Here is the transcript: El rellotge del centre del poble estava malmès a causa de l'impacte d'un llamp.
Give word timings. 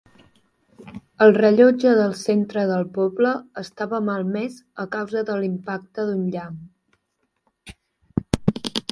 El 1.23 1.33
rellotge 1.33 1.89
del 1.97 2.13
centre 2.21 2.63
del 2.71 2.87
poble 2.95 3.33
estava 3.61 3.99
malmès 4.07 4.55
a 4.85 4.85
causa 4.95 5.23
de 5.27 5.35
l'impacte 5.41 6.07
d'un 6.09 6.23
llamp. 6.37 6.57